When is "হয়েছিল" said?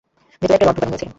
0.91-1.09